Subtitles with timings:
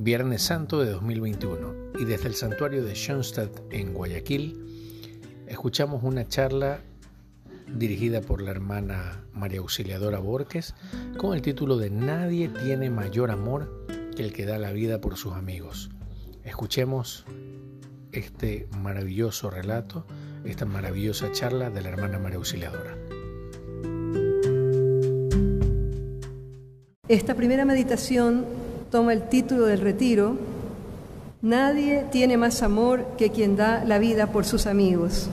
[0.00, 4.56] Viernes Santo de 2021 y desde el santuario de Schoenstatt en Guayaquil
[5.48, 6.82] escuchamos una charla
[7.66, 10.76] dirigida por la hermana María Auxiliadora Borges
[11.16, 15.16] con el título de Nadie tiene mayor amor que el que da la vida por
[15.16, 15.90] sus amigos.
[16.44, 17.24] Escuchemos
[18.12, 20.06] este maravilloso relato,
[20.44, 22.96] esta maravillosa charla de la hermana María Auxiliadora.
[27.08, 30.36] Esta primera meditación toma el título del retiro,
[31.40, 35.28] Nadie tiene más amor que quien da la vida por sus amigos.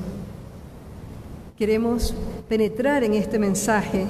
[1.58, 2.14] Queremos
[2.48, 4.06] penetrar en este mensaje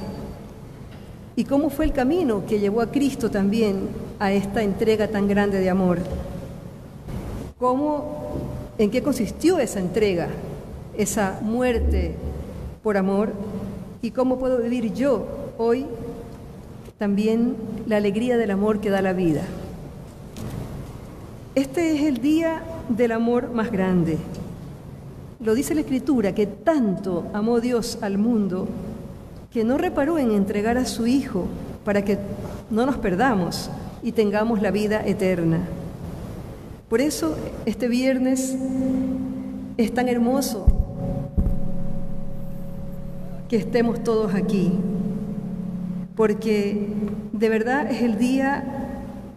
[1.38, 3.88] y cómo fue el camino que llevó a Cristo también
[4.20, 6.00] a esta entrega tan grande de amor.
[7.58, 8.42] ¿Cómo,
[8.78, 10.28] en qué consistió esa entrega,
[10.98, 12.16] esa muerte
[12.84, 13.32] por amor?
[14.02, 15.26] ¿Y cómo puedo vivir yo
[15.58, 15.86] hoy
[16.98, 17.56] también
[17.88, 19.42] la alegría del amor que da la vida.
[21.54, 24.18] Este es el día del amor más grande.
[25.42, 28.68] Lo dice la Escritura, que tanto amó Dios al mundo
[29.52, 31.48] que no reparó en entregar a su Hijo
[31.84, 32.18] para que
[32.70, 33.70] no nos perdamos
[34.02, 35.60] y tengamos la vida eterna.
[36.90, 37.36] Por eso
[37.66, 38.56] este viernes
[39.78, 40.66] es tan hermoso
[43.50, 44.72] que estemos todos aquí
[46.16, 46.88] porque
[47.34, 48.64] de verdad es el día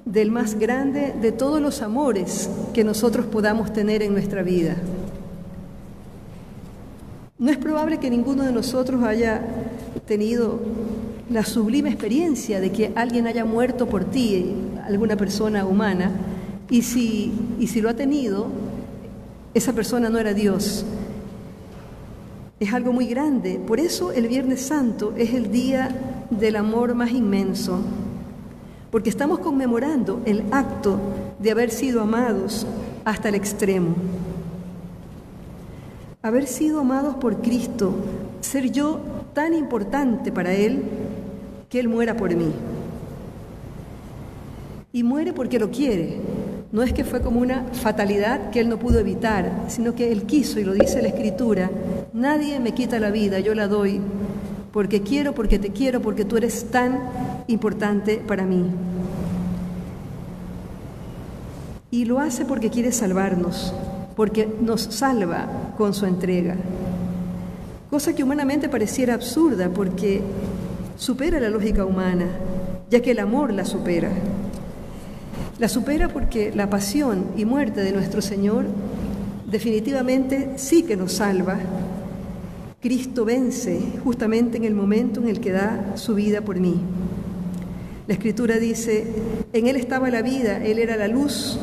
[0.05, 4.77] del más grande de todos los amores que nosotros podamos tener en nuestra vida.
[7.39, 9.43] No es probable que ninguno de nosotros haya
[10.07, 10.61] tenido
[11.31, 14.55] la sublime experiencia de que alguien haya muerto por ti,
[14.85, 16.11] alguna persona humana,
[16.71, 18.47] y si, y si lo ha tenido,
[19.55, 20.85] esa persona no era Dios.
[22.61, 23.61] Es algo muy grande.
[23.65, 25.95] Por eso el Viernes Santo es el día
[26.31, 27.81] del amor más inmenso,
[28.91, 30.99] porque estamos conmemorando el acto
[31.39, 32.67] de haber sido amados
[33.05, 33.95] hasta el extremo.
[36.23, 37.95] Haber sido amados por Cristo,
[38.41, 39.01] ser yo
[39.35, 40.83] tan importante para Él
[41.69, 42.53] que Él muera por mí.
[44.93, 46.21] Y muere porque lo quiere.
[46.73, 50.25] No es que fue como una fatalidad que Él no pudo evitar, sino que Él
[50.25, 51.71] quiso, y lo dice la Escritura,
[52.13, 54.01] nadie me quita la vida, yo la doy
[54.73, 57.01] porque quiero, porque te quiero, porque tú eres tan
[57.47, 58.67] importante para mí.
[61.91, 63.73] Y lo hace porque quiere salvarnos,
[64.15, 66.57] porque nos salva con su entrega.
[67.91, 70.21] Cosa que humanamente pareciera absurda porque
[70.99, 72.27] supera la lógica humana,
[72.91, 74.11] ya que el amor la supera.
[75.59, 78.67] La supera porque la pasión y muerte de nuestro Señor
[79.51, 81.59] definitivamente sí que nos salva
[82.81, 86.77] Cristo vence justamente en el momento en el que da su vida por mí.
[88.07, 89.05] La escritura dice,
[89.53, 91.59] en Él estaba la vida, Él era la luz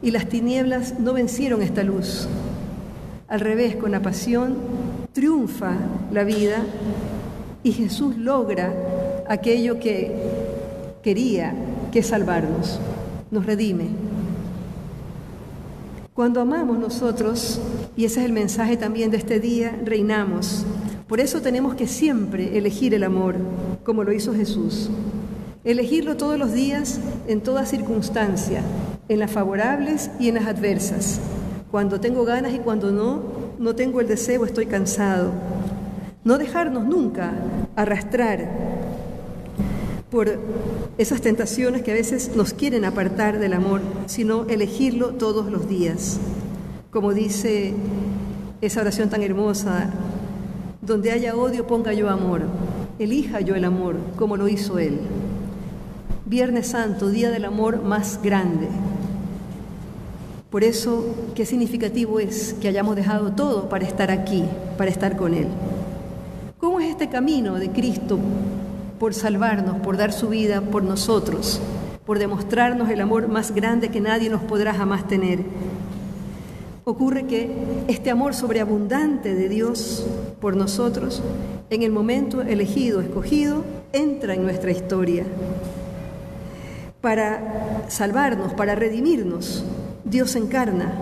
[0.00, 2.26] y las tinieblas no vencieron esta luz.
[3.28, 4.56] Al revés, con la pasión
[5.12, 5.74] triunfa
[6.10, 6.64] la vida
[7.62, 8.72] y Jesús logra
[9.28, 10.12] aquello que
[11.02, 11.54] quería,
[11.92, 12.80] que es salvarnos,
[13.30, 14.05] nos redime.
[16.16, 17.60] Cuando amamos nosotros,
[17.94, 20.64] y ese es el mensaje también de este día, reinamos.
[21.06, 23.36] Por eso tenemos que siempre elegir el amor,
[23.84, 24.88] como lo hizo Jesús.
[25.62, 28.62] Elegirlo todos los días, en toda circunstancia,
[29.10, 31.20] en las favorables y en las adversas.
[31.70, 33.20] Cuando tengo ganas y cuando no,
[33.58, 35.32] no tengo el deseo, estoy cansado.
[36.24, 37.34] No dejarnos nunca
[37.76, 38.65] arrastrar
[40.10, 40.38] por
[40.98, 46.18] esas tentaciones que a veces nos quieren apartar del amor, sino elegirlo todos los días.
[46.90, 47.74] Como dice
[48.60, 49.90] esa oración tan hermosa,
[50.80, 52.42] donde haya odio ponga yo amor,
[52.98, 55.00] elija yo el amor como lo hizo Él.
[56.24, 58.68] Viernes Santo, día del amor más grande.
[60.50, 64.44] Por eso, qué significativo es que hayamos dejado todo para estar aquí,
[64.78, 65.48] para estar con Él.
[66.58, 68.18] ¿Cómo es este camino de Cristo
[68.98, 71.60] por salvarnos, por dar su vida por nosotros,
[72.04, 75.40] por demostrarnos el amor más grande que nadie nos podrá jamás tener.
[76.84, 77.50] Ocurre que
[77.88, 80.06] este amor sobreabundante de Dios
[80.40, 81.22] por nosotros,
[81.68, 85.24] en el momento elegido, escogido, entra en nuestra historia.
[87.00, 89.64] Para salvarnos, para redimirnos,
[90.04, 90.92] Dios encarna.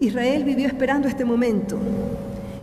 [0.00, 1.78] Israel vivió esperando este momento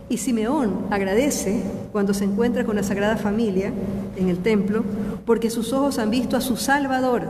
[0.08, 1.62] y Simeón agradece
[1.92, 3.72] cuando se encuentra con la Sagrada Familia
[4.16, 4.84] en el templo,
[5.24, 7.24] porque sus ojos han visto a su Salvador.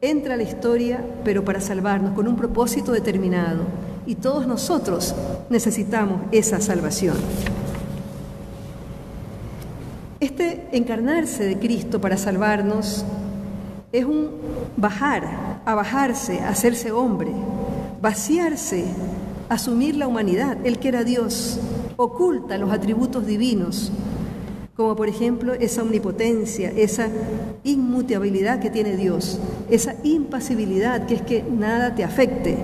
[0.00, 3.60] entra la historia, pero para salvarnos, con un propósito determinado.
[4.04, 5.14] Y todos nosotros
[5.48, 7.16] necesitamos esa salvación.
[10.18, 13.04] Este encarnarse de Cristo para salvarnos
[13.92, 14.30] es un
[14.76, 17.30] bajar, a bajarse, a hacerse hombre,
[18.00, 18.86] vaciarse,
[19.52, 20.58] asumir la humanidad.
[20.64, 21.58] El que era Dios
[21.96, 23.92] oculta los atributos divinos,
[24.76, 27.08] como por ejemplo esa omnipotencia, esa
[27.62, 29.38] inmutabilidad que tiene Dios,
[29.70, 32.56] esa impasibilidad que es que nada te afecte.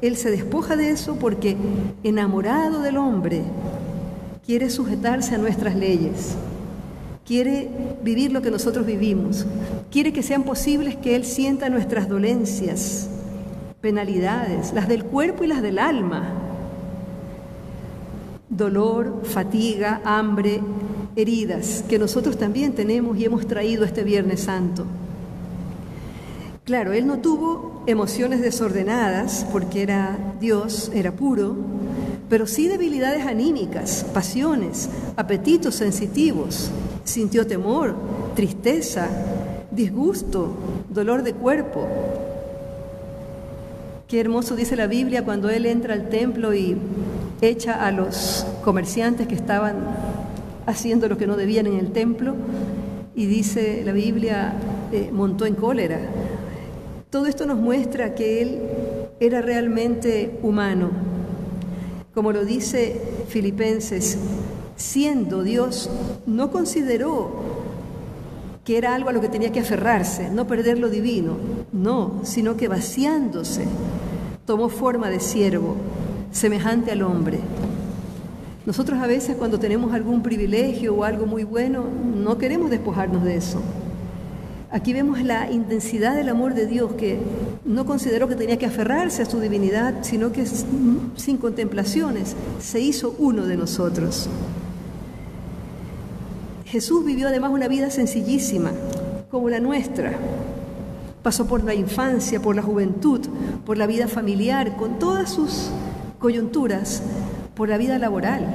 [0.00, 1.56] Él se despoja de eso porque
[2.02, 3.42] enamorado del hombre
[4.44, 6.34] quiere sujetarse a nuestras leyes,
[7.24, 7.68] quiere
[8.02, 9.46] vivir lo que nosotros vivimos,
[9.92, 13.08] quiere que sean posibles que Él sienta nuestras dolencias,
[13.82, 16.22] penalidades, las del cuerpo y las del alma,
[18.48, 20.60] dolor, fatiga, hambre,
[21.16, 24.86] heridas que nosotros también tenemos y hemos traído este Viernes Santo.
[26.64, 31.56] Claro, Él no tuvo emociones desordenadas porque era Dios, era puro,
[32.28, 36.70] pero sí debilidades anímicas, pasiones, apetitos sensitivos.
[37.02, 37.96] Sintió temor,
[38.36, 39.08] tristeza,
[39.72, 40.54] disgusto,
[40.88, 41.88] dolor de cuerpo.
[44.12, 46.76] Qué hermoso dice la Biblia cuando Él entra al templo y
[47.40, 49.76] echa a los comerciantes que estaban
[50.66, 52.34] haciendo lo que no debían en el templo
[53.14, 54.52] y dice la Biblia,
[54.92, 55.98] eh, montó en cólera.
[57.08, 58.60] Todo esto nos muestra que Él
[59.18, 60.90] era realmente humano.
[62.12, 64.18] Como lo dice Filipenses,
[64.76, 65.88] siendo Dios,
[66.26, 67.30] no consideró
[68.64, 71.36] que era algo a lo que tenía que aferrarse, no perder lo divino,
[71.72, 73.64] no, sino que vaciándose,
[74.52, 75.76] tomó forma de siervo,
[76.30, 77.38] semejante al hombre.
[78.66, 81.84] Nosotros a veces cuando tenemos algún privilegio o algo muy bueno,
[82.14, 83.62] no queremos despojarnos de eso.
[84.70, 87.18] Aquí vemos la intensidad del amor de Dios que
[87.64, 90.44] no consideró que tenía que aferrarse a su divinidad, sino que
[91.16, 94.28] sin contemplaciones se hizo uno de nosotros.
[96.66, 98.72] Jesús vivió además una vida sencillísima,
[99.30, 100.12] como la nuestra.
[101.22, 103.20] Pasó por la infancia, por la juventud,
[103.64, 105.70] por la vida familiar, con todas sus
[106.18, 107.02] coyunturas,
[107.54, 108.46] por la vida laboral,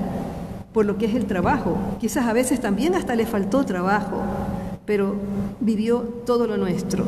[0.74, 1.78] por lo que es el trabajo.
[2.00, 4.22] Quizás a veces también hasta le faltó trabajo,
[4.86, 5.16] pero
[5.60, 7.06] vivió todo lo nuestro.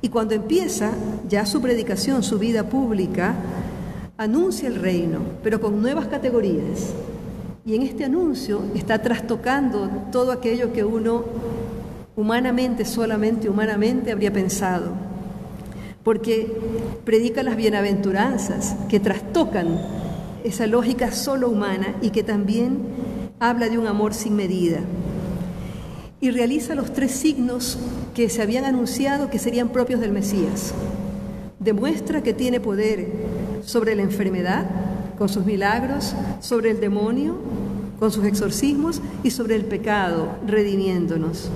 [0.00, 0.90] Y cuando empieza
[1.28, 3.34] ya su predicación, su vida pública,
[4.16, 6.92] anuncia el reino, pero con nuevas categorías.
[7.64, 11.24] Y en este anuncio está trastocando todo aquello que uno
[12.18, 14.90] humanamente, solamente humanamente habría pensado.
[16.02, 16.52] Porque
[17.04, 19.78] predica las bienaventuranzas que trastocan
[20.42, 22.78] esa lógica solo humana y que también
[23.38, 24.80] habla de un amor sin medida.
[26.20, 27.78] Y realiza los tres signos
[28.14, 30.74] que se habían anunciado que serían propios del Mesías.
[31.60, 33.12] Demuestra que tiene poder
[33.64, 34.68] sobre la enfermedad
[35.16, 37.36] con sus milagros, sobre el demonio
[38.00, 41.50] con sus exorcismos y sobre el pecado, redimiéndonos,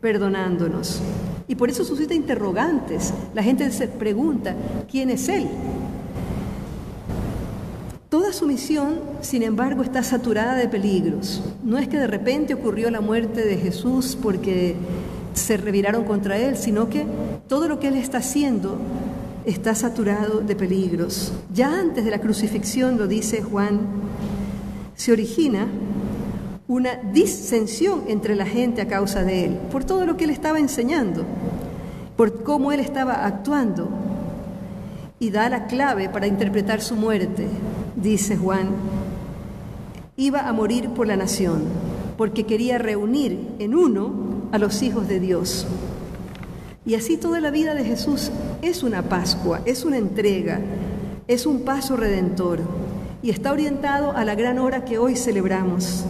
[0.00, 1.00] perdonándonos.
[1.48, 3.12] Y por eso suscita interrogantes.
[3.34, 4.54] La gente se pregunta,
[4.90, 5.48] ¿quién es Él?
[8.08, 11.42] Toda su misión, sin embargo, está saturada de peligros.
[11.62, 14.76] No es que de repente ocurrió la muerte de Jesús porque
[15.34, 17.06] se reviraron contra Él, sino que
[17.48, 18.78] todo lo que Él está haciendo
[19.44, 21.32] está saturado de peligros.
[21.52, 23.80] Ya antes de la crucifixión, lo dice Juan,
[24.94, 25.66] se origina
[26.68, 30.58] una disensión entre la gente a causa de Él, por todo lo que Él estaba
[30.58, 31.24] enseñando,
[32.16, 33.88] por cómo Él estaba actuando,
[35.18, 37.48] y da la clave para interpretar su muerte
[37.96, 38.68] dice Juan,
[40.16, 41.62] iba a morir por la nación,
[42.16, 44.12] porque quería reunir en uno
[44.52, 45.66] a los hijos de Dios.
[46.84, 48.30] Y así toda la vida de Jesús
[48.62, 50.60] es una Pascua, es una entrega,
[51.26, 52.60] es un paso redentor
[53.22, 56.04] y está orientado a la gran hora que hoy celebramos,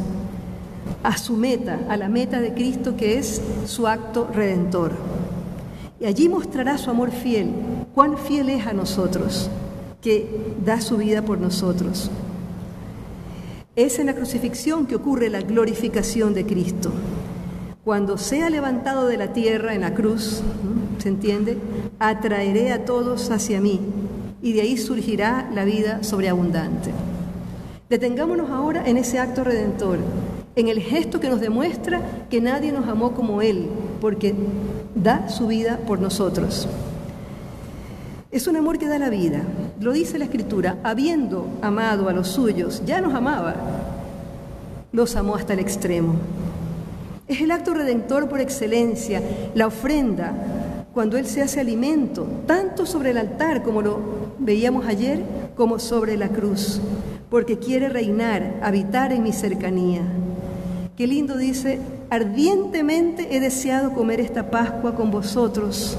[1.03, 4.93] a su meta, a la meta de Cristo que es su acto redentor.
[6.01, 7.51] Y allí mostrará su amor fiel,
[7.95, 9.51] cuán fiel es a nosotros
[10.01, 12.11] que da su vida por nosotros.
[13.75, 16.93] Es en la crucifixión que ocurre la glorificación de Cristo.
[17.85, 20.43] Cuando sea levantado de la tierra en la cruz,
[20.99, 21.59] ¿se entiende?
[21.99, 23.81] Atraeré a todos hacia mí
[24.43, 26.91] y de ahí surgirá la vida sobreabundante.
[27.89, 29.99] Detengámonos ahora en ese acto redentor,
[30.61, 33.69] en el gesto que nos demuestra que nadie nos amó como Él,
[34.01, 34.35] porque
[34.95, 36.69] da su vida por nosotros.
[38.31, 39.43] Es un amor que da la vida.
[39.81, 43.55] Lo dice la Escritura, habiendo amado a los suyos, ya nos amaba,
[44.93, 46.15] los amó hasta el extremo.
[47.27, 49.23] Es el acto redentor por excelencia,
[49.55, 50.33] la ofrenda,
[50.93, 54.01] cuando Él se hace alimento, tanto sobre el altar como lo
[54.39, 55.23] veíamos ayer,
[55.55, 56.81] como sobre la cruz,
[57.31, 60.03] porque quiere reinar, habitar en mi cercanía.
[60.99, 61.79] Qué lindo dice
[62.11, 65.97] ardientemente he deseado comer esta Pascua con vosotros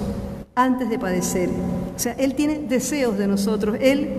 [0.55, 1.47] antes de padecer.
[1.95, 4.09] O sea, Él tiene deseos de nosotros, Él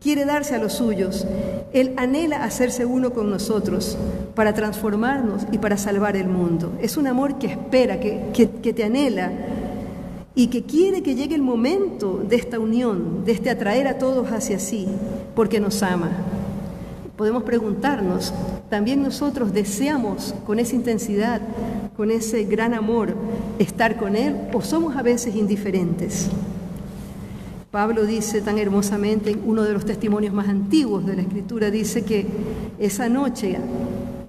[0.00, 1.24] quiere darse a los suyos,
[1.72, 3.96] Él anhela hacerse uno con nosotros
[4.34, 6.72] para transformarnos y para salvar el mundo.
[6.82, 9.30] Es un amor que espera, que, que te anhela
[10.34, 14.32] y que quiere que llegue el momento de esta unión, de este atraer a todos
[14.32, 14.88] hacia sí,
[15.36, 16.10] porque nos ama.
[17.16, 18.32] Podemos preguntarnos,
[18.68, 21.40] ¿también nosotros deseamos con esa intensidad,
[21.96, 23.14] con ese gran amor,
[23.58, 26.28] estar con Él o somos a veces indiferentes?
[27.70, 32.02] Pablo dice tan hermosamente en uno de los testimonios más antiguos de la Escritura, dice
[32.02, 32.26] que
[32.78, 33.58] esa noche,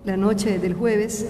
[0.03, 1.25] la noche del jueves,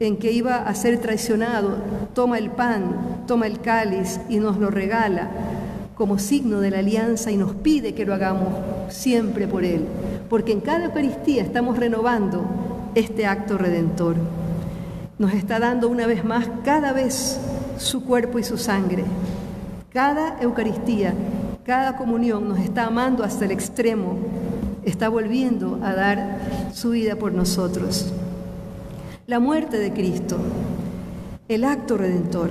[0.00, 1.76] en que iba a ser traicionado,
[2.12, 5.30] toma el pan, toma el cáliz y nos lo regala
[5.94, 8.48] como signo de la alianza y nos pide que lo hagamos
[8.88, 9.84] siempre por Él,
[10.32, 12.42] porque en cada Eucaristía estamos renovando
[12.94, 14.16] este acto redentor.
[15.18, 17.38] Nos está dando una vez más cada vez
[17.76, 19.04] su cuerpo y su sangre.
[19.90, 21.12] Cada Eucaristía,
[21.66, 24.16] cada comunión nos está amando hasta el extremo,
[24.86, 26.38] está volviendo a dar
[26.72, 28.10] su vida por nosotros.
[29.26, 30.38] La muerte de Cristo,
[31.46, 32.48] el acto redentor.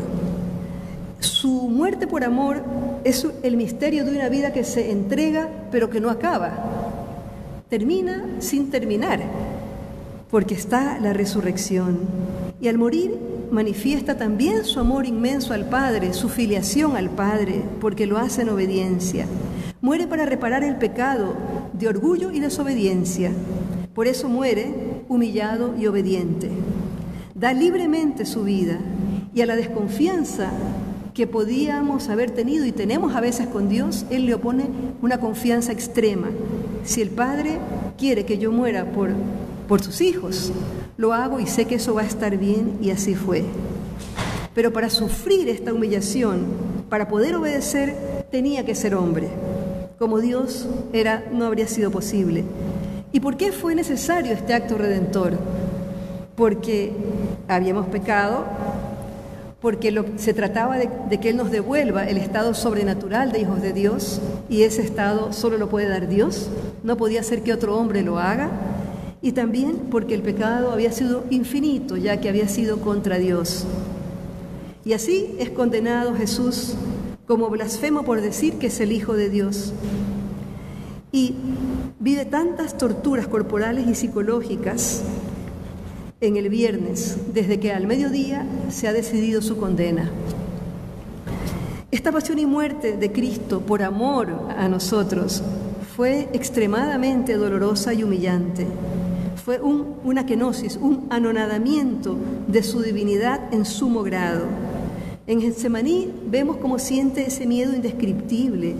[1.20, 2.64] Su muerte por amor
[3.04, 6.81] es el misterio de una vida que se entrega pero que no acaba.
[7.72, 9.22] Termina sin terminar,
[10.30, 12.00] porque está la resurrección.
[12.60, 13.18] Y al morir
[13.50, 18.50] manifiesta también su amor inmenso al Padre, su filiación al Padre, porque lo hace en
[18.50, 19.26] obediencia.
[19.80, 21.34] Muere para reparar el pecado
[21.72, 23.32] de orgullo y desobediencia.
[23.96, 24.76] Por eso muere
[25.08, 26.50] humillado y obediente.
[27.36, 28.80] Da libremente su vida
[29.34, 30.52] y a la desconfianza
[31.14, 34.66] que podíamos haber tenido y tenemos a veces con Dios, Él le opone
[35.02, 36.28] una confianza extrema.
[36.84, 37.60] Si el Padre
[37.98, 39.12] quiere que yo muera por,
[39.68, 40.52] por sus hijos,
[40.98, 43.44] lo hago y sé que eso va a estar bien y así fue.
[44.54, 46.46] Pero para sufrir esta humillación,
[46.90, 47.96] para poder obedecer,
[48.32, 49.30] tenía que ser hombre.
[49.98, 52.44] Como Dios era, no habría sido posible.
[53.14, 55.38] ¿Y por qué fue necesario este acto redentor?
[56.36, 56.92] Porque
[57.48, 58.46] habíamos pecado,
[59.62, 63.74] porque se trataba de, de, que Él nos devuelva el estado sobrenatural de hijos de
[63.74, 64.20] Dios
[64.50, 66.50] y ese estado solo lo puede dar Dios,
[66.84, 68.50] no podía ser que otro hombre lo haga,
[69.22, 73.66] y también porque el pecado había sido infinito ya que había sido contra Dios.
[74.84, 76.74] Y así es condenado Jesús
[77.28, 79.74] como blasfemo por decir que es el Hijo de Dios.
[81.12, 81.36] Y
[82.00, 85.04] vive tantas torturas corporales y psicológicas
[86.20, 90.10] en el viernes, desde que al mediodía se ha decidido su condena.
[91.92, 95.44] Esta pasión y muerte de Cristo por amor a nosotros
[96.02, 98.66] fue extremadamente dolorosa y humillante.
[99.46, 102.18] Fue un, una kenosis, un anonadamiento
[102.48, 104.46] de su divinidad en sumo grado.
[105.28, 108.74] En Getsemaní vemos cómo siente ese miedo indescriptible.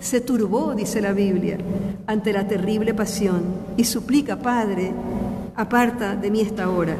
[0.00, 1.58] Se turbó, dice la Biblia,
[2.08, 3.42] ante la terrible pasión
[3.76, 4.90] y suplica, Padre,
[5.54, 6.96] aparta de mí esta hora.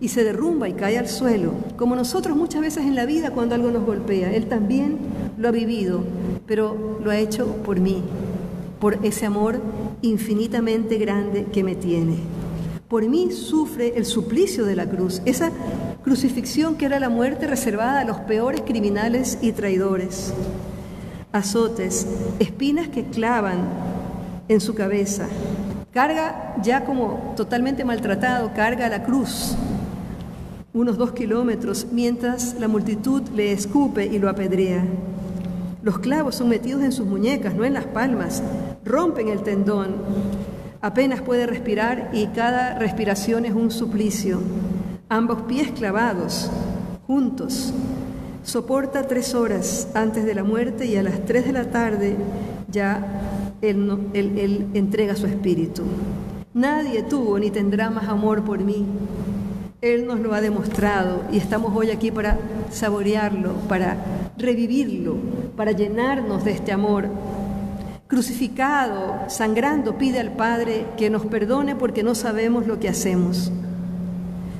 [0.00, 3.54] Y se derrumba y cae al suelo, como nosotros muchas veces en la vida cuando
[3.54, 4.34] algo nos golpea.
[4.34, 4.98] Él también
[5.38, 6.04] lo ha vivido,
[6.46, 8.02] pero lo ha hecho por mí,
[8.80, 9.60] por ese amor
[10.02, 12.16] infinitamente grande que me tiene.
[12.88, 15.50] Por mí sufre el suplicio de la cruz, esa
[16.02, 20.32] crucifixión que era la muerte reservada a los peores criminales y traidores.
[21.32, 22.06] Azotes,
[22.38, 23.68] espinas que clavan
[24.48, 25.26] en su cabeza,
[25.92, 29.56] Carga ya como totalmente maltratado, carga la cruz
[30.78, 34.84] unos dos kilómetros mientras la multitud le escupe y lo apedrea.
[35.82, 38.42] Los clavos son metidos en sus muñecas, no en las palmas,
[38.88, 39.94] rompen el tendón.
[40.80, 44.40] Apenas puede respirar y cada respiración es un suplicio.
[45.08, 46.50] Ambos pies clavados,
[47.06, 47.72] juntos.
[48.42, 52.16] Soporta tres horas antes de la muerte y a las tres de la tarde
[52.70, 55.82] ya él, entrega su espíritu.
[56.54, 58.86] Nadie tuvo ni tendrá más amor por mí.
[59.80, 62.38] Él nos lo ha demostrado y estamos hoy aquí para
[62.70, 63.96] saborearlo, para
[64.36, 65.16] revivirlo,
[65.56, 67.08] para llenarnos de este amor.
[68.08, 73.52] Crucificado, sangrando, pide al Padre que nos perdone porque no sabemos lo que hacemos.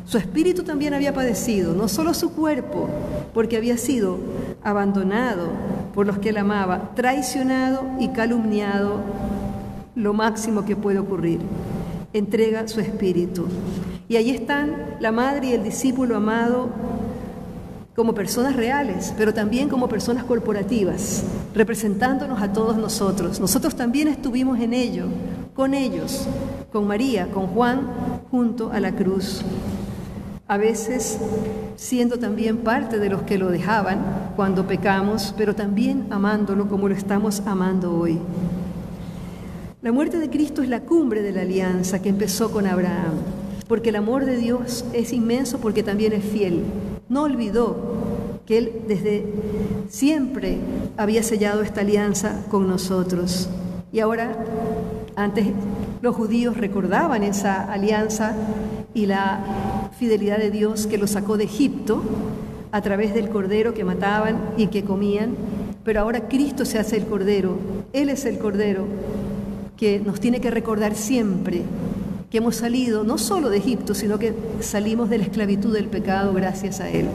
[0.05, 2.91] Su espíritu también había padecido, no solo su cuerpo,
[3.33, 4.19] porque había sido
[4.63, 5.49] abandonado,
[5.95, 9.01] por los que él amaba, traicionado y calumniado,
[9.95, 11.41] lo máximo que puede ocurrir.
[12.13, 13.47] Entrega su espíritu.
[14.11, 16.69] Y ahí están la madre y el discípulo amado
[17.97, 21.25] como personas reales, pero también como personas corporativas,
[21.55, 23.41] representándonos a todos nosotros.
[23.41, 25.07] Nosotros también estuvimos en ello,
[25.55, 26.27] con ellos,
[26.73, 27.81] con María, con Juan,
[28.31, 29.43] junto a la cruz.
[30.51, 31.19] a veces
[31.77, 36.95] siendo también parte de los que lo dejaban cuando pecamos, pero también amándolo como lo
[36.95, 38.19] estamos amando hoy.
[39.83, 43.13] La muerte de Cristo es la cumbre de la alianza que empezó con Abraham,
[43.69, 46.65] porque el amor de Dios es inmenso porque también es fiel.
[47.09, 47.77] No olvidó
[48.45, 49.25] que Él desde
[49.89, 50.59] siempre
[50.97, 53.49] había sellado esta alianza con nosotros.
[53.93, 54.37] Y ahora,
[55.17, 55.47] antes
[56.03, 58.35] los judíos recordaban esa alianza
[58.95, 62.03] y la fidelidad de Dios que los sacó de Egipto
[62.71, 65.35] a través del cordero que mataban y que comían,
[65.85, 67.59] pero ahora Cristo se hace el cordero,
[67.93, 68.85] Él es el cordero
[69.77, 71.63] que nos tiene que recordar siempre
[72.31, 76.35] que hemos salido no solo de Egipto, sino que salimos de la esclavitud del pecado
[76.35, 77.07] gracias a Él.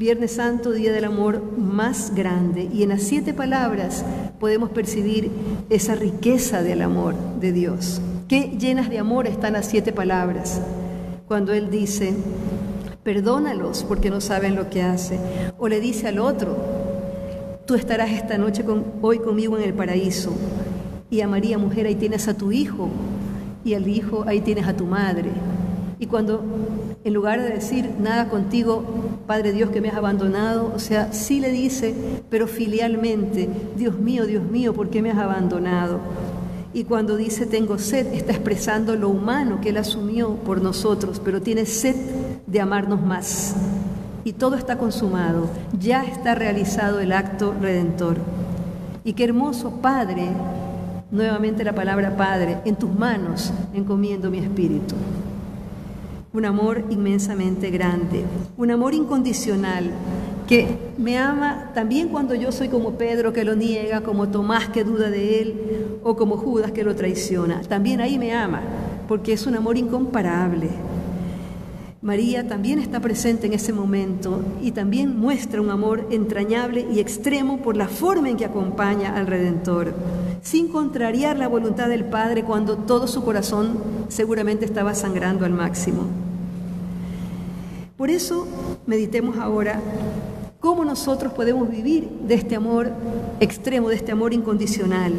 [0.00, 2.70] Viernes Santo, Día del Amor más grande.
[2.72, 4.02] Y en las siete palabras
[4.38, 5.30] podemos percibir
[5.68, 8.00] esa riqueza del amor de Dios.
[8.26, 10.62] Qué llenas de amor están las siete palabras.
[11.28, 12.14] Cuando Él dice,
[13.02, 15.18] perdónalos porque no saben lo que hace.
[15.58, 16.56] O le dice al otro,
[17.66, 20.32] tú estarás esta noche con, hoy conmigo en el paraíso
[21.10, 22.88] y a María, mujer, ahí tienes a tu hijo,
[23.64, 25.28] y al hijo, ahí tienes a tu madre.
[25.98, 26.42] Y cuando,
[27.04, 28.84] en lugar de decir, nada contigo,
[29.26, 31.94] Padre Dios que me has abandonado, o sea, sí le dice,
[32.28, 36.00] pero filialmente, Dios mío, Dios mío, ¿por qué me has abandonado?
[36.72, 41.40] Y cuando dice tengo sed, está expresando lo humano que Él asumió por nosotros, pero
[41.40, 41.96] tiene sed
[42.46, 43.56] de amarnos más.
[44.22, 48.18] Y todo está consumado, ya está realizado el acto redentor.
[49.02, 50.28] Y qué hermoso Padre
[51.10, 54.94] Nuevamente la palabra Padre, en tus manos encomiendo mi espíritu.
[56.32, 58.24] Un amor inmensamente grande,
[58.56, 59.90] un amor incondicional
[60.46, 64.84] que me ama también cuando yo soy como Pedro que lo niega, como Tomás que
[64.84, 65.54] duda de él
[66.04, 67.62] o como Judas que lo traiciona.
[67.62, 68.62] También ahí me ama,
[69.08, 70.68] porque es un amor incomparable.
[72.00, 77.58] María también está presente en ese momento y también muestra un amor entrañable y extremo
[77.58, 79.94] por la forma en que acompaña al Redentor
[80.42, 86.04] sin contrariar la voluntad del Padre cuando todo su corazón seguramente estaba sangrando al máximo.
[87.96, 88.46] Por eso
[88.86, 89.80] meditemos ahora
[90.58, 92.90] cómo nosotros podemos vivir de este amor
[93.40, 95.12] extremo, de este amor incondicional.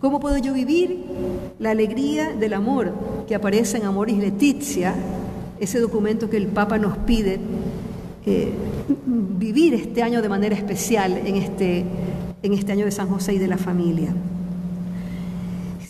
[0.00, 1.04] ¿Cómo puedo yo vivir
[1.58, 2.92] la alegría del amor
[3.26, 4.94] que aparece en Amoris Letizia,
[5.58, 7.40] ese documento que el Papa nos pide
[8.26, 8.52] eh,
[9.06, 11.84] vivir este año de manera especial en este,
[12.42, 14.12] en este año de San José y de la familia?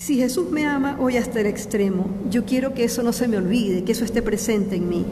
[0.02, 3.36] Si Jesús me ama hoy hasta el extremo, yo quiero que eso no se me
[3.36, 5.06] olvide, que eso esté presente en mí.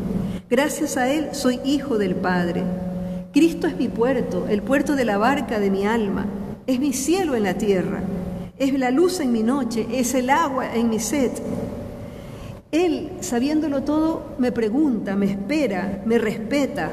[0.51, 2.65] Gracias a Él soy hijo del Padre.
[3.33, 6.27] Cristo es mi puerto, el puerto de la barca de mi alma.
[6.67, 8.03] Es mi cielo en la tierra.
[8.59, 11.31] Es la luz en mi noche, es el agua en mi sed.
[12.73, 16.91] Él, sabiéndolo todo, me pregunta, me espera, me respeta,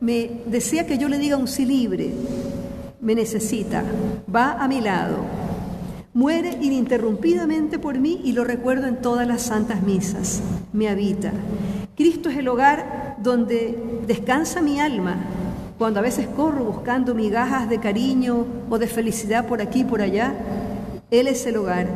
[0.00, 2.10] me desea que yo le diga un sí libre,
[3.00, 3.82] me necesita,
[4.28, 5.39] va a mi lado,
[6.20, 10.42] Muere ininterrumpidamente por mí y lo recuerdo en todas las santas misas.
[10.70, 11.32] Me habita.
[11.96, 15.16] Cristo es el hogar donde descansa mi alma.
[15.78, 20.02] Cuando a veces corro buscando migajas de cariño o de felicidad por aquí y por
[20.02, 20.34] allá,
[21.10, 21.88] Él es el hogar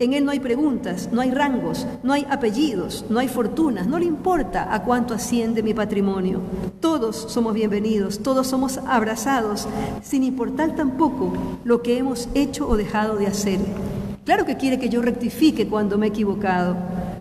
[0.00, 3.98] en Él no hay preguntas, no hay rangos, no hay apellidos, no hay fortunas, no
[3.98, 6.40] le importa a cuánto asciende mi patrimonio.
[6.80, 9.68] Todos somos bienvenidos, todos somos abrazados,
[10.02, 11.34] sin importar tampoco
[11.64, 13.60] lo que hemos hecho o dejado de hacer.
[14.24, 16.76] Claro que quiere que yo rectifique cuando me he equivocado,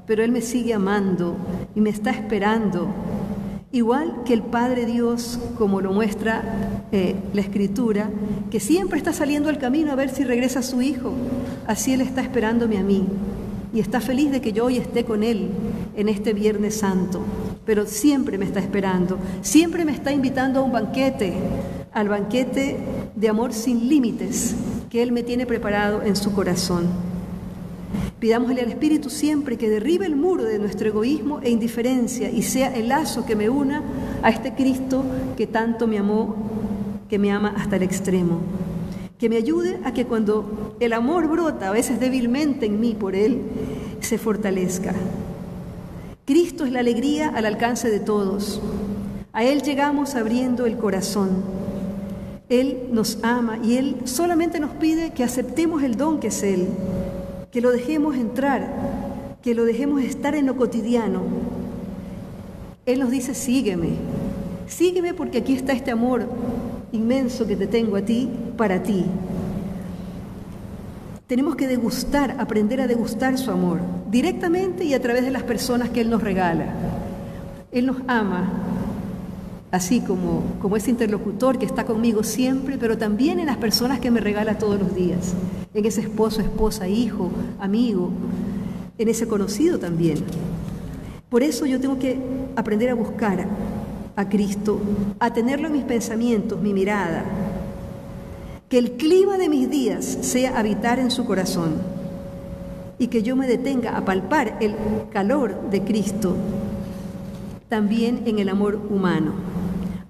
[0.08, 1.36] pero Él me sigue amando
[1.76, 2.88] y me está esperando
[3.72, 8.10] Igual que el Padre Dios, como lo muestra eh, la Escritura,
[8.50, 11.14] que siempre está saliendo al camino a ver si regresa su Hijo,
[11.68, 13.06] así Él está esperándome a mí
[13.72, 15.52] y está feliz de que yo hoy esté con Él
[15.96, 17.22] en este Viernes Santo,
[17.64, 21.34] pero siempre me está esperando, siempre me está invitando a un banquete,
[21.92, 22.78] al banquete
[23.16, 24.56] de amor sin límites
[24.90, 26.88] que Él me tiene preparado en su corazón.
[28.20, 32.76] Pidámosle al Espíritu siempre que derribe el muro de nuestro egoísmo e indiferencia y sea
[32.76, 33.82] el lazo que me una
[34.22, 35.06] a este Cristo
[35.38, 36.36] que tanto me amó,
[37.08, 38.42] que me ama hasta el extremo.
[39.18, 43.16] Que me ayude a que cuando el amor brota, a veces débilmente en mí por
[43.16, 43.40] Él,
[44.02, 44.94] se fortalezca.
[46.26, 48.62] Cristo es la alegría al alcance de todos.
[49.32, 51.42] A Él llegamos abriendo el corazón.
[52.50, 56.68] Él nos ama y Él solamente nos pide que aceptemos el don que es Él
[57.52, 58.68] que lo dejemos entrar,
[59.42, 61.22] que lo dejemos estar en lo cotidiano.
[62.86, 63.90] Él nos dice, sígueme,
[64.68, 66.28] sígueme porque aquí está este amor
[66.92, 69.06] inmenso que te tengo a ti para ti.
[71.28, 75.90] Tenemos que degustar, aprender a degustar su amor, directamente y a través de las personas
[75.90, 76.66] que Él nos regala.
[77.72, 78.52] Él nos ama,
[79.72, 84.12] así como, como ese interlocutor que está conmigo siempre, pero también en las personas que
[84.12, 85.34] me regala todos los días,
[85.74, 88.12] en ese esposo, esposa, hijo, amigo,
[88.98, 90.18] en ese conocido también.
[91.30, 92.20] Por eso yo tengo que
[92.56, 93.46] aprender a buscar
[94.16, 94.80] a Cristo,
[95.20, 97.24] a tenerlo en mis pensamientos, mi mirada,
[98.68, 101.76] que el clima de mis días sea habitar en su corazón
[102.98, 104.76] y que yo me detenga a palpar el
[105.12, 106.36] calor de Cristo
[107.70, 109.49] también en el amor humano.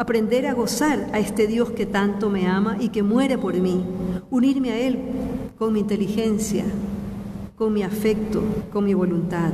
[0.01, 3.83] Aprender a gozar a este Dios que tanto me ama y que muere por mí.
[4.29, 4.97] Unirme a Él
[5.57, 6.63] con mi inteligencia,
[7.57, 9.51] con mi afecto, con mi voluntad.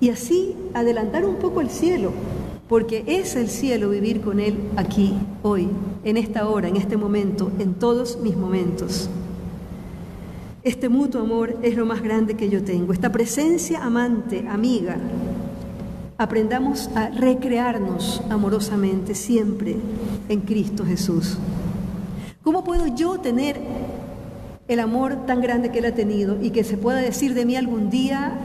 [0.00, 2.10] Y así adelantar un poco el cielo,
[2.68, 5.68] porque es el cielo vivir con Él aquí, hoy,
[6.02, 9.08] en esta hora, en este momento, en todos mis momentos.
[10.64, 14.96] Este mutuo amor es lo más grande que yo tengo, esta presencia amante, amiga.
[16.22, 19.74] Aprendamos a recrearnos amorosamente siempre
[20.28, 21.36] en Cristo Jesús.
[22.44, 23.60] ¿Cómo puedo yo tener
[24.68, 27.56] el amor tan grande que Él ha tenido y que se pueda decir de mí
[27.56, 28.38] algún día,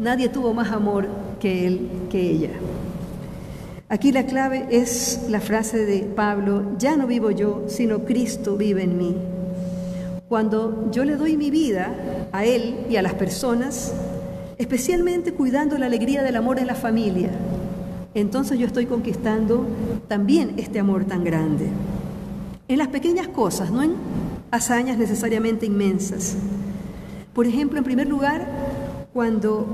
[0.00, 1.06] nadie tuvo más amor
[1.38, 2.50] que Él, que ella?
[3.88, 8.82] Aquí la clave es la frase de Pablo, ya no vivo yo, sino Cristo vive
[8.82, 9.14] en mí.
[10.28, 11.94] Cuando yo le doy mi vida
[12.32, 13.94] a Él y a las personas,
[14.58, 17.30] especialmente cuidando la alegría del amor en la familia,
[18.14, 19.66] entonces yo estoy conquistando
[20.08, 21.68] también este amor tan grande.
[22.68, 23.94] En las pequeñas cosas, no en
[24.50, 26.36] hazañas necesariamente inmensas.
[27.34, 28.46] Por ejemplo, en primer lugar,
[29.12, 29.66] cuando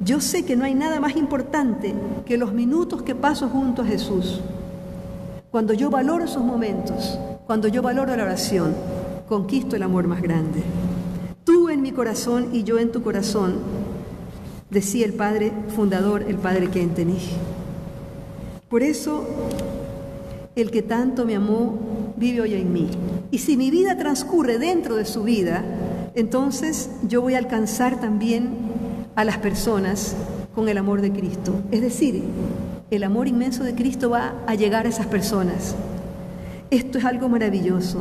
[0.00, 1.94] yo sé que no hay nada más importante
[2.26, 4.40] que los minutos que paso junto a Jesús,
[5.50, 8.74] cuando yo valoro esos momentos, cuando yo valoro la oración,
[9.28, 10.62] conquisto el amor más grande.
[11.44, 13.54] Tú en mi corazón y yo en tu corazón,
[14.70, 17.18] decía el Padre fundador, el Padre entendí.
[18.68, 19.26] Por eso,
[20.54, 21.78] el que tanto me amó
[22.16, 22.88] vive hoy en mí.
[23.30, 25.64] Y si mi vida transcurre dentro de su vida,
[26.14, 28.50] entonces yo voy a alcanzar también
[29.16, 30.14] a las personas
[30.54, 31.54] con el amor de Cristo.
[31.70, 32.22] Es decir,
[32.90, 35.74] el amor inmenso de Cristo va a llegar a esas personas.
[36.70, 38.00] Esto es algo maravilloso.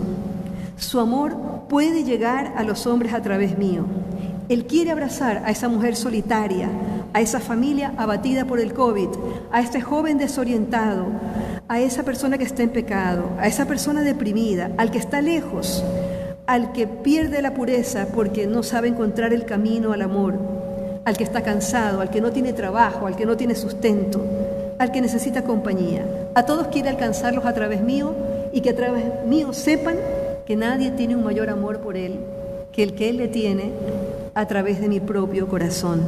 [0.77, 1.35] Su amor
[1.67, 3.85] puede llegar a los hombres a través mío.
[4.49, 6.69] Él quiere abrazar a esa mujer solitaria,
[7.13, 9.09] a esa familia abatida por el COVID,
[9.51, 11.05] a este joven desorientado,
[11.67, 15.83] a esa persona que está en pecado, a esa persona deprimida, al que está lejos,
[16.47, 20.33] al que pierde la pureza porque no sabe encontrar el camino al amor,
[21.05, 24.19] al que está cansado, al que no tiene trabajo, al que no tiene sustento,
[24.79, 26.07] al que necesita compañía.
[26.33, 28.15] A todos quiere alcanzarlos a través mío
[28.51, 29.97] y que a través mío sepan
[30.47, 32.19] que nadie tiene un mayor amor por Él
[32.71, 33.71] que el que Él le tiene
[34.39, 36.07] a través de mi propio corazón.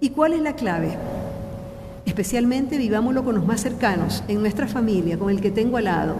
[0.00, 0.96] ¿Y cuál es la clave?
[2.06, 6.14] Especialmente vivámoslo con los más cercanos, en nuestra familia, con el que tengo al lado.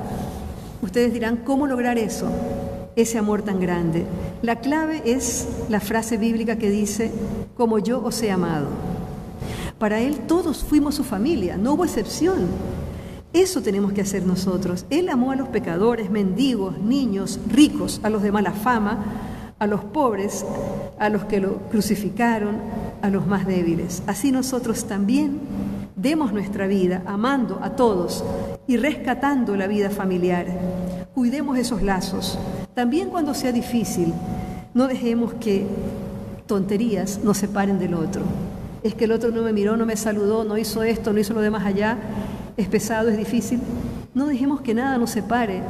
[0.83, 2.29] Ustedes dirán, ¿cómo lograr eso?
[2.96, 4.05] Ese amor tan grande.
[4.42, 7.12] La clave es la frase bíblica que dice,
[7.57, 8.66] como yo os he amado.
[9.79, 12.48] Para Él todos fuimos su familia, no hubo excepción.
[13.33, 14.87] Eso tenemos que hacer nosotros.
[14.90, 19.29] Él amó a los pecadores, mendigos, niños, ricos, a los de mala fama,
[19.61, 20.44] a los pobres,
[20.99, 22.57] a los que lo crucificaron,
[23.01, 24.03] a los más débiles.
[24.09, 25.38] Así nosotros también
[25.94, 28.25] demos nuestra vida amando a todos
[28.66, 30.46] y rescatando la vida familiar.
[31.14, 32.37] Cuidemos esos lazos.
[32.75, 34.12] También cuando sea difícil,
[34.75, 35.64] no dejemos que
[36.46, 38.23] tonterías nos separen del otro.
[38.83, 41.35] Es que el otro no me miró, no me saludó, no hizo esto, no hizo
[41.35, 41.99] lo demás allá
[42.61, 43.61] es pesado, es difícil,
[44.14, 45.62] no dejemos que nada nos separe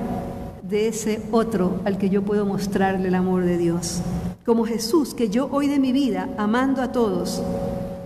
[0.70, 4.00] de ese otro al que yo puedo mostrarle el amor de Dios.
[4.46, 7.42] Como Jesús, que yo hoy de mi vida, amando a todos,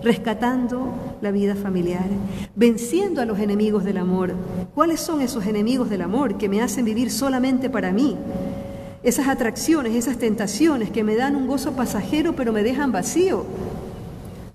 [0.01, 0.89] rescatando
[1.21, 2.07] la vida familiar,
[2.55, 4.33] venciendo a los enemigos del amor.
[4.73, 8.17] ¿Cuáles son esos enemigos del amor que me hacen vivir solamente para mí?
[9.03, 13.45] Esas atracciones, esas tentaciones que me dan un gozo pasajero pero me dejan vacío.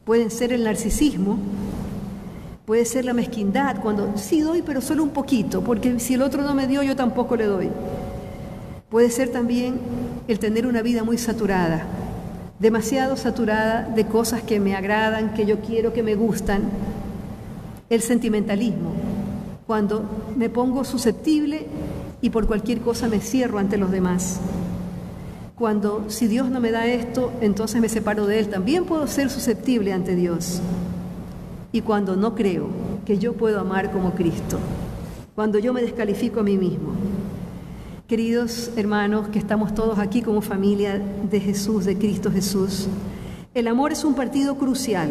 [0.04, 1.38] Pueden ser el narcisismo,
[2.70, 6.42] Puede ser la mezquindad, cuando sí doy, pero solo un poquito, porque si el otro
[6.42, 7.68] no me dio, yo tampoco le doy.
[8.90, 9.78] Puede ser también
[10.26, 11.86] el tener una vida muy saturada,
[12.58, 16.62] demasiado saturada de cosas que me agradan, que yo quiero, que me gustan.
[17.88, 18.92] El sentimentalismo,
[19.68, 20.02] cuando
[20.36, 21.66] me pongo susceptible
[22.20, 24.40] y por cualquier cosa me cierro ante los demás.
[25.54, 28.48] Cuando si Dios no me da esto, entonces me separo de Él.
[28.48, 30.60] También puedo ser susceptible ante Dios
[31.70, 32.66] y cuando no creo
[33.06, 34.58] que yo puedo amar como Cristo,
[35.36, 36.99] cuando yo me descalifico a mí mismo.
[38.10, 42.88] Queridos hermanos, que estamos todos aquí como familia de Jesús, de Cristo Jesús,
[43.54, 45.10] el amor es un partido crucial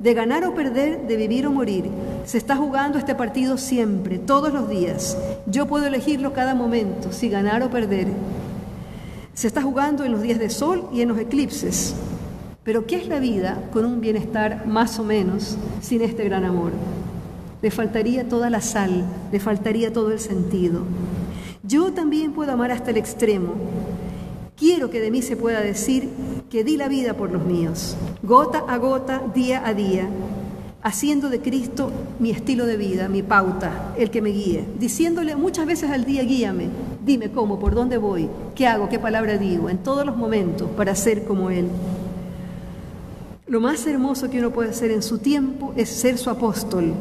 [0.00, 1.84] de ganar o perder, de vivir o morir.
[2.24, 5.16] Se está jugando este partido siempre, todos los días.
[5.46, 8.08] Yo puedo elegirlo cada momento, si ganar o perder.
[9.32, 11.94] Se está jugando en los días de sol y en los eclipses.
[12.64, 16.72] Pero ¿qué es la vida con un bienestar más o menos sin este gran amor?
[17.62, 20.82] Le faltaría toda la sal, le faltaría todo el sentido.
[21.70, 23.54] Yo también puedo amar hasta el extremo.
[24.56, 26.08] Quiero que de mí se pueda decir
[26.50, 30.08] que di la vida por los míos, gota a gota, día a día,
[30.82, 35.64] haciendo de Cristo mi estilo de vida, mi pauta, el que me guíe, diciéndole muchas
[35.64, 36.70] veces al día, guíame,
[37.06, 40.96] dime cómo, por dónde voy, qué hago, qué palabra digo, en todos los momentos para
[40.96, 41.68] ser como Él.
[43.46, 46.94] Lo más hermoso que uno puede hacer en su tiempo es ser su apóstol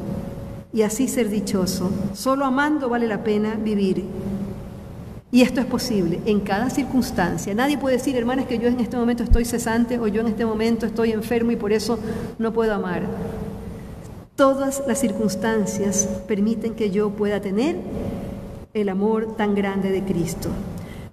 [0.72, 1.90] y así ser dichoso.
[2.14, 4.06] Solo amando vale la pena vivir.
[5.32, 7.54] Y esto es posible en cada circunstancia.
[7.54, 10.46] Nadie puede decir, hermanas, que yo en este momento estoy cesante o yo en este
[10.46, 12.00] momento estoy enfermo y por eso
[12.40, 13.04] no puedo amar.
[14.36, 17.76] Todas las circunstancias permiten que yo pueda tener
[18.74, 20.50] el amor tan grande de Cristo.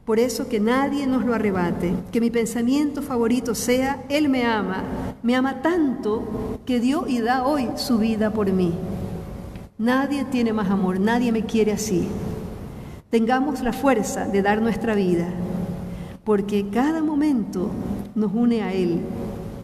[0.07, 4.85] Por eso que nadie nos lo arrebate, que mi pensamiento favorito sea, Él me ama,
[5.23, 8.73] me ama tanto que dio y da hoy su vida por mí.
[9.79, 12.07] Nadie tiene más amor, nadie me quiere así.
[13.11, 15.27] Tengamos la fuerza de dar nuestra vida,
[16.25, 17.71] porque cada momento
[18.15, 19.01] nos une a Él.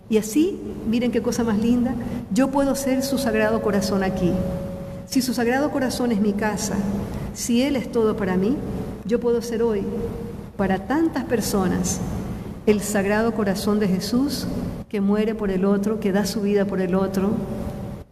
[0.08, 1.94] Y así, miren qué cosa más linda,
[2.32, 4.32] yo puedo ser su sagrado corazón aquí.
[5.06, 6.76] Si su sagrado corazón es mi casa,
[7.34, 8.56] si Él es todo para mí,
[9.04, 9.82] yo puedo ser hoy
[10.56, 12.00] para tantas personas
[12.66, 14.46] el sagrado corazón de Jesús
[14.88, 17.30] que muere por el otro, que da su vida por el otro,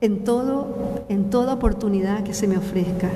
[0.01, 3.11] en todo en toda oportunidad que se me ofrezca.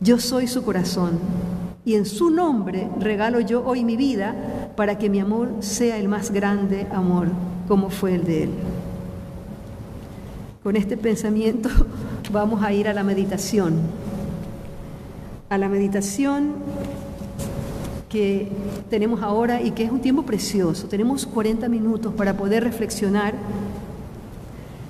[0.00, 1.18] Yo soy su corazón
[1.86, 4.34] y en su nombre regalo yo hoy mi vida
[4.76, 7.28] para que mi amor sea el más grande amor,
[7.66, 8.50] como fue el de él.
[10.62, 11.70] Con este pensamiento
[12.30, 13.76] vamos a ir a la meditación.
[15.48, 16.56] A la meditación
[18.10, 18.52] que
[18.90, 20.88] tenemos ahora y que es un tiempo precioso.
[20.88, 23.34] Tenemos 40 minutos para poder reflexionar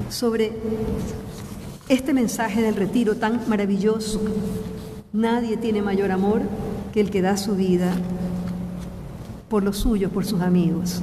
[0.08, 0.52] sobre
[1.88, 4.20] este mensaje del retiro tan maravilloso.
[5.16, 6.42] Nadie tiene mayor amor
[6.92, 7.90] que el que da su vida
[9.48, 11.00] por los suyos, por sus amigos.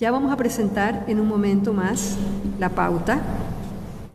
[0.00, 2.16] Ya vamos a presentar en un momento más
[2.58, 3.20] la pauta.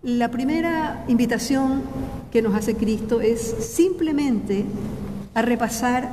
[0.04, 1.84] La primera invitación
[2.34, 4.66] que nos hace Cristo es simplemente
[5.36, 6.10] a repasar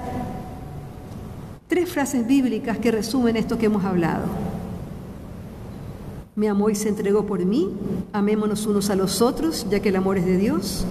[1.66, 4.26] tres frases bíblicas que resumen esto que hemos hablado.
[6.36, 7.70] Me amó y se entregó por mí,
[8.12, 10.86] amémonos unos a los otros, ya que el amor es de Dios.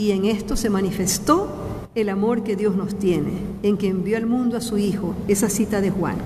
[0.00, 1.46] Y en esto se manifestó
[1.94, 3.32] el amor que Dios nos tiene,
[3.62, 6.16] en que envió al mundo a su Hijo, esa cita de Juan.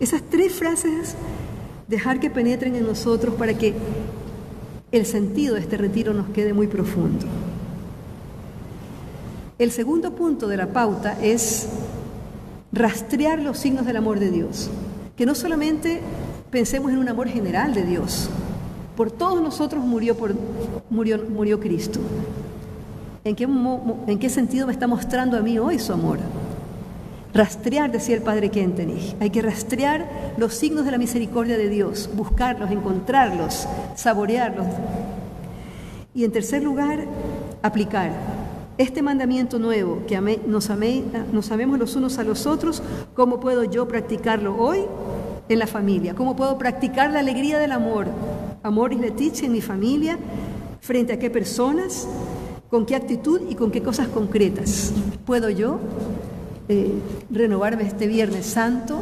[0.00, 1.14] Esas tres frases,
[1.86, 3.74] dejar que penetren en nosotros para que
[4.90, 7.26] el sentido de este retiro nos quede muy profundo.
[9.58, 11.68] El segundo punto de la pauta es
[12.72, 14.70] rastrear los signos del amor de Dios.
[15.14, 16.00] Que no solamente
[16.50, 18.30] pensemos en un amor general de Dios.
[18.96, 20.16] Por todos nosotros murió,
[20.88, 22.00] murió, murió Cristo.
[23.24, 26.18] ¿En qué, ¿En sentido me está mostrando a mí hoy su amor?
[27.32, 29.16] Rastrear, decía el padre Kentenich.
[29.18, 30.06] Hay que rastrear
[30.36, 34.66] los signos de la misericordia de Dios, buscarlos, encontrarlos, saborearlos.
[36.14, 37.06] Y en tercer lugar,
[37.62, 38.12] aplicar
[38.76, 40.70] este mandamiento nuevo, que nos,
[41.32, 42.82] nos amemos los unos a los otros,
[43.14, 44.80] ¿cómo puedo yo practicarlo hoy
[45.48, 46.14] en la familia?
[46.14, 48.06] ¿Cómo puedo practicar la alegría del amor?
[48.62, 50.18] Amor y Leticia en mi familia,
[50.82, 52.06] frente a qué personas,
[52.70, 54.92] con qué actitud y con qué cosas concretas.
[55.24, 55.78] ¿Puedo yo
[56.68, 56.92] eh,
[57.30, 59.00] renovarme este Viernes Santo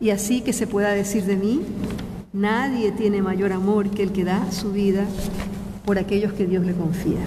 [0.00, 1.62] y así que se pueda decir de mí,
[2.32, 5.04] nadie tiene mayor amor que el que da su vida
[5.84, 7.20] por aquellos que Dios le confía?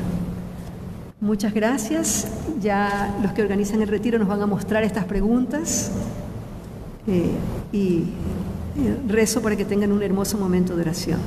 [1.21, 2.27] Muchas gracias.
[2.61, 5.91] Ya los que organizan el retiro nos van a mostrar estas preguntas
[7.07, 7.31] eh,
[7.71, 8.03] y
[8.77, 11.19] eh, rezo para que tengan un hermoso momento de oración.